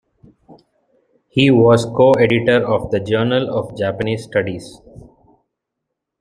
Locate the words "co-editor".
1.85-2.65